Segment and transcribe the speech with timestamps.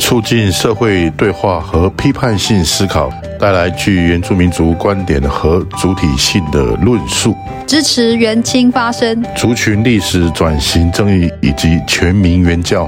[0.00, 3.08] 促进社会对话和批判性思考。
[3.38, 7.34] 带来具原住民族观点和主体性的论述，
[7.66, 12.86] 支持原青发声，族群历史转型正义以及全民原教。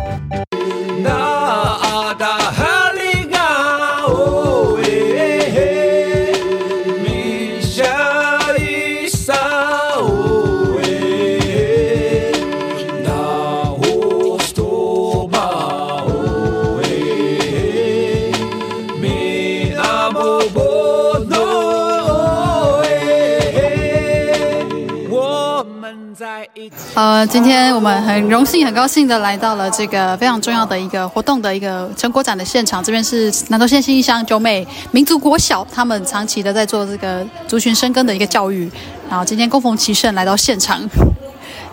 [26.95, 32.85] 呃，今天我们很荣幸、很高兴的来到了这个非常重要的一个活动的一个成果展的现场。
[32.85, 38.71] 这边是南投县新义乡九美民族国小，他们长期的在做这个族群深耕的一个教育。
[39.09, 40.87] 然后今天恭逢其盛来到现场。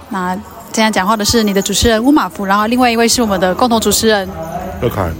[0.07, 0.33] 那
[0.71, 4.25] 今天讲话的是你的主持人乌马福，然后另外一位是我们的共同主持人
[4.81, 5.11] 乐凯。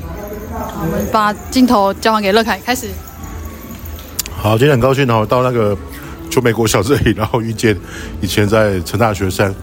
[0.82, 2.88] 我们把镜头交还给乐凯，开始。
[4.34, 5.78] 好，今天很高兴哦，到那个
[6.30, 7.78] 九美国小这里，然后遇见
[8.22, 9.54] 以前在成大学生。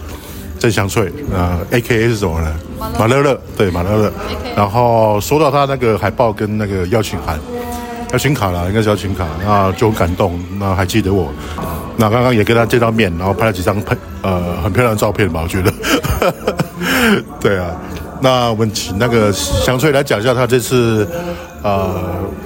[0.59, 2.55] 郑祥翠，呃，A K A 是什么呢？
[2.99, 4.13] 马乐乐，对，马乐乐。
[4.57, 7.39] 然后收到他那个海报跟那个邀请函，
[8.13, 11.31] 邀请卡啦，应该是邀请卡，那就很感动，那还记得我。
[11.99, 15.73] 那刚刚也跟他见到面，然后拍了几张拍呃很漂亮的照片吧，我觉得。
[17.41, 17.71] 对啊，
[18.21, 21.09] 那我们请那个祥翠来讲一下他这次
[21.63, 21.89] 呃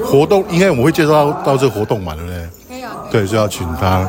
[0.04, 2.48] 活动，应该我们会介绍到到这个活动嘛，对不对？
[2.68, 2.92] 可以啊。
[3.10, 4.08] 对，就要请他。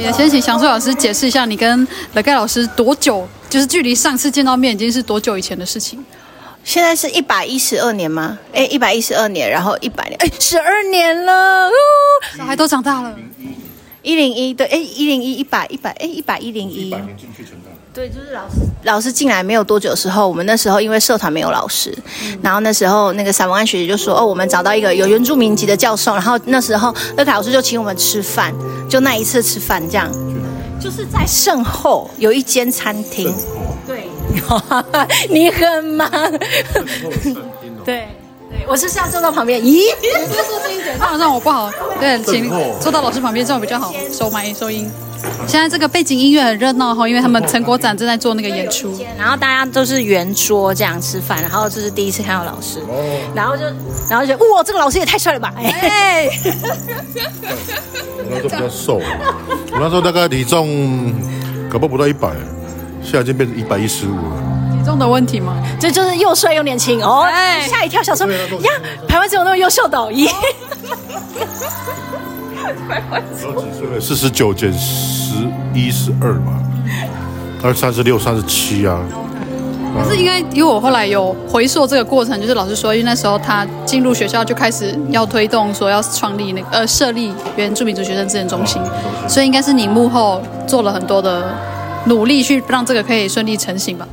[0.00, 6.02] 也先请祥硕老师解释一下，你跟乐盖老师多久，就是距离上次见到面已经是多久以前的事情？
[6.64, 8.38] 现在是一百一十二年吗？
[8.52, 11.72] 哎，一百一十二年，然后一百年，哎，十二年了，哦，
[12.36, 13.14] 小孩都长大了。
[14.02, 16.94] 一零一，对，哎，一零一，一百，一百，哎，一百一零一。
[17.92, 21.92] 对，就是老师老师进来没有多久的时候，我们那时候因为社团没有老师，
[22.22, 28.54] 嗯、然后那时候那个散文安学姐就说：“哦，我们找到一个有原住民籍的教授。”然后那时候乐凯老师就请我们吃饭，
[28.88, 30.08] 就那一次吃饭这样，
[30.80, 33.34] 就是在圣后有一间餐厅。
[33.86, 34.08] 对，
[35.28, 36.08] 你很忙。
[37.84, 38.06] 对。
[38.66, 39.90] 我是要坐到旁边，咦？
[40.28, 41.70] 多说这一点，这样让我不好。
[41.98, 42.48] 对，请
[42.80, 44.88] 坐到老师旁边，这样比较好收麦收音。
[45.46, 52.78] 现在这个背景音乐很热闹哈，因为他们成果展正在做那个演出，然后大家都是圆桌这样吃饭，然后这是第一次看到老师，
[53.34, 53.64] 然后就
[54.08, 55.52] 然后就哇，这个老师也太帅了吧！
[55.58, 56.28] 哎，
[58.18, 59.00] 我那时候比较瘦，
[59.72, 61.12] 我那时候大概体重
[61.68, 62.30] 搞不好不到一百，
[63.02, 64.78] 现在已经变成一百一十五了。
[64.78, 65.56] 体重的问题吗？
[65.80, 67.22] 这就是又帅又年轻哦！
[67.28, 68.70] 哎，吓一跳，小时候呀，
[69.08, 70.30] 台湾只有那么优秀的咦？
[72.88, 73.42] 台湾几
[73.78, 74.00] 岁了？
[74.00, 75.34] 四十九减十
[75.74, 76.62] 一十二嘛，
[77.62, 79.00] 二三十六三十七啊。
[79.92, 88.80] 可是应该，因为我后来有回溯这个过程，就是老师说，因为那时候他进入学校就开始要推动说要创立那个呃设立原住民族学生资源中心，
[89.28, 91.52] 所以应该是你幕后做了很多的
[92.06, 94.06] 努力去让这个可以顺利成型吧。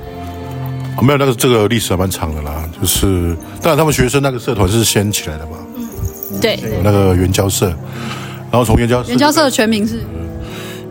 [0.98, 7.72] 哦、没有，那个这个历史还蛮长的啦，就是当然他们学生那个社团是先起来的嘛，嗯，对，有那个原交社，
[8.52, 10.00] 然后从原交社，原交社的全名是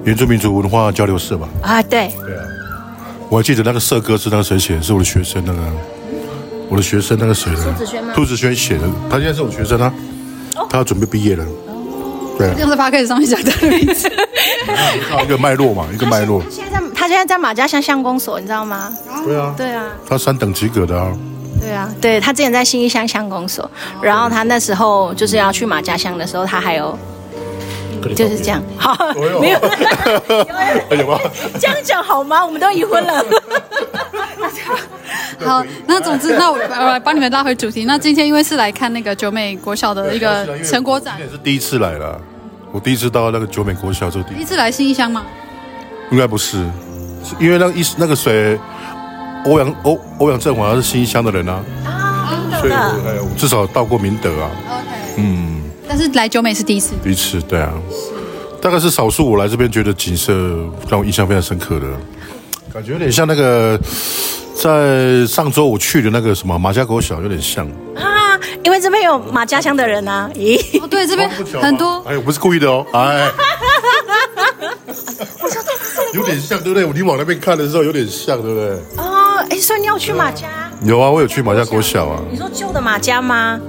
[0.05, 1.49] 原住民族文化交流社吧？
[1.63, 2.45] 啊，对，对啊，
[3.29, 5.61] 我还记得那个社歌是那个谁写的，是我的学生那个，
[6.69, 8.13] 我的学生那个谁的，兔子轩吗？
[8.15, 9.93] 兔子轩写的，他现在是我学生啊，
[10.57, 14.11] 哦、他要准备毕业了，哦、对，这样子他可以上去讲的名字，
[15.25, 16.43] 一个脉络嘛，一个脉络。
[16.95, 18.93] 他现在在马家乡乡公所，你知道吗？
[19.25, 21.13] 对啊，对啊，他三等级格的啊。
[21.61, 23.71] 对啊，对，他之前在新义乡乡公所，
[24.03, 26.99] 然后他那时候就是要去马家乡的时候，他还有
[28.15, 28.97] 就是这样，好，
[29.41, 29.61] 没有，
[30.97, 31.19] 有吗？
[31.59, 32.45] 这样讲好吗？
[32.45, 33.25] 我们都已婚了。
[35.45, 37.85] 好，那总之，那我来帮你们拉回主题。
[37.85, 42.21] 那今天因为是来看那个九美国小的一个成果展，也是第一次来了。
[42.73, 45.25] 我第一次到那个九美国小这个地方，第一次来新义乡吗？
[46.11, 46.59] 应该不是，
[47.39, 48.59] 因为那个意思，那个谁，
[49.45, 52.73] 欧阳欧欧阳震华是新义乡的人啊，啊，所以
[53.37, 54.51] 至少到过明德啊。
[54.69, 54.87] OK，
[55.17, 55.56] 嗯，
[55.89, 57.73] 但是来九美是第一次，第一次，对啊，
[58.61, 60.33] 大概是少数我来这边觉得景色
[60.89, 61.87] 让我印象非常深刻的，
[62.73, 63.79] 感觉有点像那个
[64.55, 71.29] 在上周我去的那个什么马家国小，有点像啊，因为这边有马家乡的人啊，咦，哦，对，这边
[71.61, 73.31] 很多，哎，我不是故意的哦，哎。
[76.15, 76.87] 有点像，对不对？
[76.93, 78.71] 你往那边看的时候有点像，对不对？
[78.97, 80.47] 哦，哎，所以你要去马家？
[80.83, 82.21] 有啊，我有去马家国小啊。
[82.31, 83.61] 你说旧的马家吗？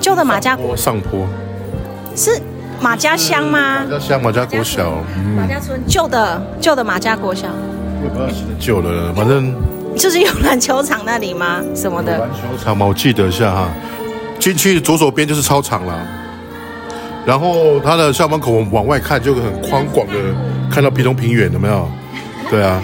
[0.00, 1.26] 旧的马家国上坡
[2.16, 2.40] 是
[2.80, 3.84] 马家乡吗？
[3.84, 4.92] 马家乡，马家国小，
[5.36, 7.46] 马家村，旧的旧的马家国小。
[8.02, 9.54] 我不知道现在旧的，反正
[9.96, 11.62] 就是有篮球场那里吗？
[11.74, 12.18] 什么的？
[12.18, 12.86] 篮球场吗？
[12.86, 13.68] 我记得一下哈，
[14.38, 15.94] 进去左手边就是操场了，
[17.26, 20.14] 然后他的校门口往外看就很宽广的，
[20.70, 21.88] 看到平东平原有没有？
[22.48, 22.82] 对啊，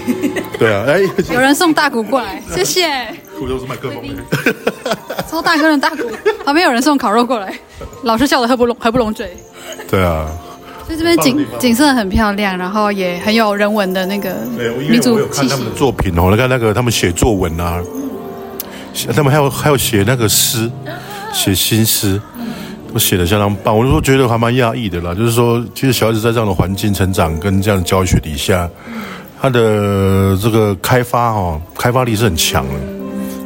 [0.59, 1.01] 对啊，哎，
[1.33, 3.07] 有人送大鼓过来，谢谢。
[3.43, 4.05] 鼓都是麦克风，
[5.29, 6.09] 超 大哥的大鼓，
[6.45, 7.53] 旁边有人送烤肉过来，
[8.05, 9.37] 老师笑得合不拢合不拢嘴。
[9.91, 10.29] 对啊，
[10.87, 14.37] 所以这边景景色很漂亮，然后也很有人文的那个
[14.89, 15.11] 民族气息。
[15.11, 17.83] 我有看他们的作品哦，你看那个他们写作文啊，
[19.13, 20.71] 他们还有还有写那个诗，
[21.33, 22.21] 写新诗，
[22.93, 23.77] 都写的相当棒。
[23.77, 28.71] 我就说觉得还蛮讶异的啦，就是说，其实小孩子在这样的环境成长跟这样的教学底下。
[29.41, 33.02] 他的这个开发哦，开发力是很强的，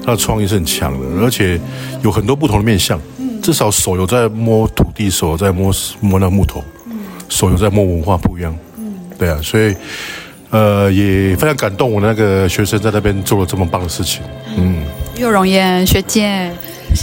[0.06, 1.61] 他的创意是很强的，而且
[2.00, 2.99] 有很多不同的面向。
[3.43, 6.64] 至少手有在摸土地，手有在摸摸那木头，
[7.29, 8.56] 手有在摸文化不一样。
[9.19, 9.75] 对啊，所以
[10.50, 14.23] 呃也非常感动，我那个学生在那边做了这么棒的事情。
[14.56, 14.85] 嗯，
[15.17, 16.52] 又容燕学姐。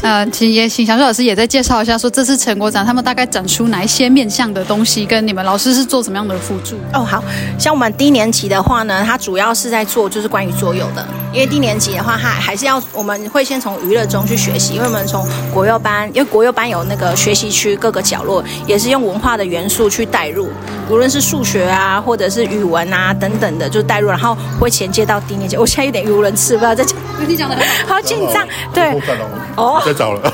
[0.01, 6.75] 呃，其实也请小树老师也再介绍一下，说这次成果展他们大概展出哪一些面向的东西，跟你们老师是做什么样的辅助？
[6.93, 7.23] 哦，好。
[7.59, 20.49] 像我们低年级的话呢，它主要是在做就是关于桌游的，因为低年级的话，它还是要我们会先从娱乐中去学习，因为我们从国幼班，因为国幼班有那个学习区各个角落，也是用文化的元素去带入，
[20.89, 25.55] 无论是数学啊，或者是语文啊等等的，就带入，然后会衔接到低年级。
[25.55, 26.97] 我现在有点语无伦次，不知道在讲，
[27.27, 27.55] 你讲的
[27.87, 28.91] 好紧张，对，
[29.55, 29.81] 哦。
[29.85, 30.33] 再找了。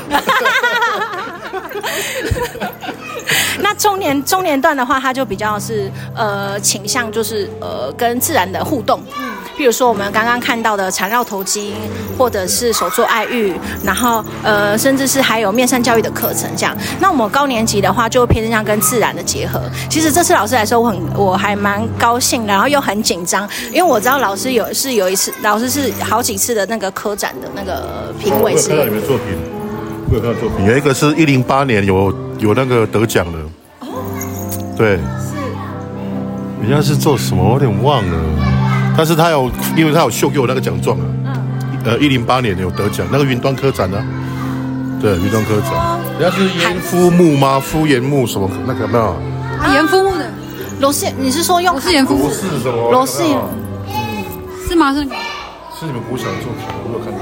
[3.62, 11.72] 那中年中年段的话，他就比较是呃倾向就是呃跟自然的互动，嗯，比如说我们刚刚看到的缠绕头巾，
[12.16, 13.52] 或者是手作爱玉，
[13.84, 16.74] 然后呃甚至是还有面善教育的课程这样。
[16.98, 19.60] 那我们高年级的话，就偏向跟自然的结合。
[19.90, 28.68] 其实这次老师来说，我很我还蛮高兴，然后又很紧张，因为我知道老师有是有一次，老师是好几次的那个科展的那个评委是。
[28.68, 29.26] 看到你们作品。
[30.08, 33.38] 我有看到作品，有一个是一零八年有有那个得奖的，
[33.80, 33.88] 哦，
[34.74, 35.36] 对，是，
[36.62, 37.44] 人家是做什么？
[37.44, 38.18] 我有点忘了，
[38.96, 41.42] 但是他有，因为他有秀给我那个奖状啊，嗯，
[41.84, 44.04] 呃，一零八年有得奖，那个云端科展啊，
[45.00, 45.72] 对，云端科展，
[46.18, 47.58] 人家是颜夫木吗？
[47.58, 48.50] 敷颜木什么？
[48.66, 49.16] 那个有没有？
[49.72, 50.30] 颜夫木的
[50.80, 52.24] 罗氏，你是说用罗氏颜夫木？
[52.24, 52.90] 罗氏什么？
[52.90, 53.22] 罗氏，
[54.68, 54.92] 是吗？
[54.94, 55.06] 是。
[55.80, 57.20] 是你们国小的作品，我有看到。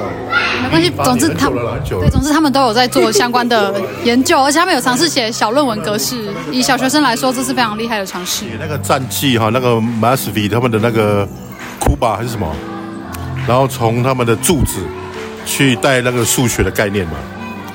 [0.64, 3.72] 没关系，总之他们对，总之他们都有在做相关的
[4.02, 6.28] 研究，而且他们有尝试写小论文格式。
[6.50, 8.46] 以小学生来说，这是非常厉害的尝试。
[8.46, 11.28] 写那个战绩哈，那个 Masvi 他们的那个
[11.88, 12.46] 库巴还是什么？
[13.46, 14.80] 然后从他们的柱子
[15.46, 17.12] 去带那个数学的概念嘛。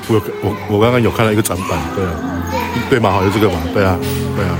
[0.07, 2.11] 我我我刚刚有看到一个展板，对啊，
[2.91, 3.97] 对嘛，好，像这个嘛，对啊，
[4.35, 4.55] 对啊。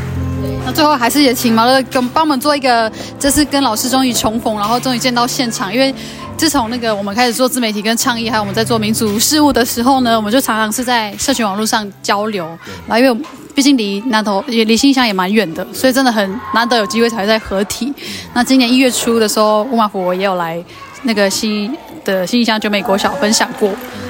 [0.66, 5.72] 那最后还是也请毛乐跟帮我们做一个，这次跟老师终于重逢，然后终于见到现场。
[5.72, 5.94] 因为
[6.38, 12.48] 自从那个我们开始做自媒体跟倡议，还有我们在做民族事务的时候呢，我们就常常是在社群网络上交流。
[12.88, 17.94] 然后因为毕竟离南投也离新乡也蛮远的，所以真的很难得有机会才会在合体。
[18.34, 20.64] 那今年一月初的时候，乌马福也有来
[21.04, 23.70] 那个新的新乡九美国小分享过，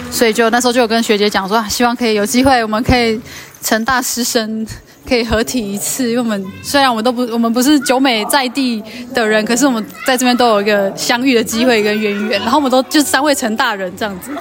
[0.09, 3.19] 所以就那时候就有跟学姐讲说，希望可以有机会，我们可以
[3.61, 4.65] 成大师生。
[5.05, 8.81] 可以合体一次，因为我们虽然我们都不，我们不是九美在地
[9.13, 14.31] 的人，可是我们在这边都有一个相遇的机会跟渊源，然后我们都就三位成大人这样子。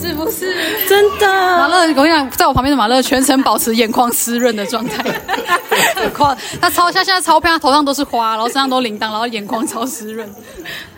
[0.00, 0.54] 是不是
[0.88, 1.26] 真的？
[1.26, 5.02] 马乐，我跟你讲，在我旁边的马乐全程保持眼眶湿润的状态，
[5.94, 6.36] 很夸。
[6.60, 10.28] 他超像现在超漂亮，头上都是花，然后身上都铃铛，然后眼眶超湿润。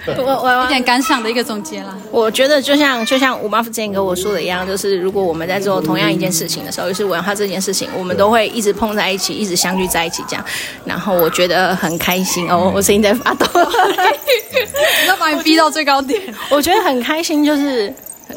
[0.06, 1.96] 我我一点感想的一个总结啦。
[2.12, 10.44] 我觉得就像就像吴妈之前跟我说的一样，就是如果我们在做同样一件事情的时候，就是文化这件事情，我们都会一直碰在一起，一直相聚在一起这样。
[10.84, 13.46] 然后我觉得很开心哦，我声音在发抖，
[15.08, 16.22] 要把你逼到最高点。
[16.48, 17.92] 我觉得很开心，就是。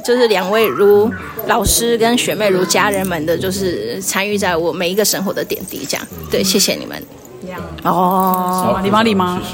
[0.09, 1.07] 就是两位如
[1.45, 6.07] 老师跟学妹如家人们的，就是参与在我每一个生活的点滴，这样。
[6.31, 6.99] 对，谢谢你们。
[7.83, 9.37] 哦，礼貌礼貌。
[9.37, 9.53] 谢谢。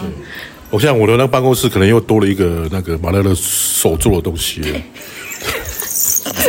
[0.70, 4.80] 我现在我的那个办公室可能又多了一个那个马乐乐手做的东西了。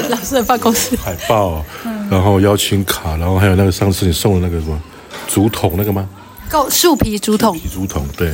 [0.09, 0.95] 老师的办公室。
[0.95, 1.65] 海报，
[2.09, 4.81] 然后邀请卡，然后还有那个上次你送的那个什么
[5.27, 6.09] 竹筒那个吗？
[6.49, 7.59] 够树皮竹筒。
[7.59, 8.33] 皮竹筒，对，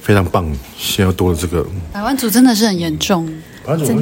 [0.00, 0.48] 非常棒。
[0.78, 1.66] 现在又多了这个。
[1.92, 3.28] 台湾族真的是很严重。
[3.66, 3.96] 真真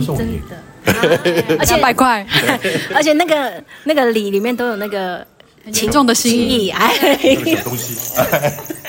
[0.49, 2.27] 的， 而且百块，
[2.95, 5.27] 而且那个那个礼里面都有那个
[5.65, 6.95] 很沉重的心意，哎，
[7.65, 7.95] 东西。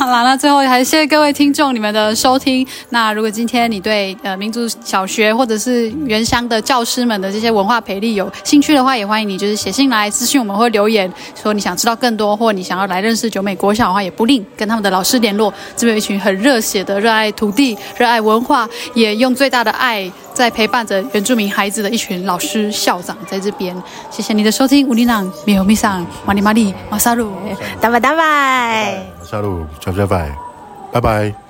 [0.00, 2.66] 好了，那最后还谢谢各位听众你们的收听。
[2.88, 15.52] 那如果今天你对呃民族小学或者是原乡的教师们的这些文化培力有兴趣的话，也欢迎你就是写信来私信我们或留言，说你想知道更多，或你想要来认识九美国小的话，也不吝跟他们的老师联络。
[15.76, 23.76] 这边有一群很热血的、热爱土地、热爱文化，也用最大的爱在陪伴着原住民孩子的一群老师校长在这边。
[24.10, 27.30] 谢谢你的收听，乌里朗米欧米桑马里马里马萨鲁，
[27.82, 29.09] 拜拜拜拜。
[29.24, 30.34] 下路，小拜拜，
[30.92, 31.49] 拜拜。